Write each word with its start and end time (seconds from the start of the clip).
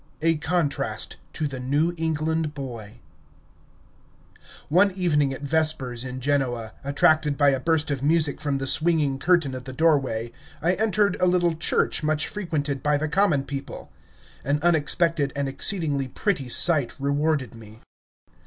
A 0.23 0.37
CONTRAST 0.37 1.17
TO 1.31 1.45
THE 1.47 1.59
NEW 1.59 1.93
ENGLAND 1.95 2.55
BOY 2.55 2.95
One 4.67 4.89
evening 4.93 5.31
at 5.31 5.43
vespers 5.43 6.03
in 6.03 6.19
Genoa, 6.21 6.73
attracted 6.83 7.37
by 7.37 7.49
a 7.49 7.59
burst 7.59 7.91
of 7.91 8.01
music 8.01 8.41
from 8.41 8.57
the 8.57 8.65
swinging 8.65 9.19
curtain 9.19 9.53
of 9.53 9.65
the 9.65 9.73
doorway, 9.73 10.31
I 10.59 10.73
entered 10.73 11.17
a 11.21 11.27
little 11.27 11.53
church 11.53 12.01
much 12.01 12.27
frequented 12.27 12.81
by 12.81 12.97
the 12.97 13.07
common 13.07 13.43
people. 13.43 13.91
An 14.43 14.57
unexpected 14.63 15.33
and 15.35 15.47
exceedingly 15.47 16.07
pretty 16.07 16.49
sight 16.49 16.95
rewarded 16.97 17.53
me. 17.53 17.79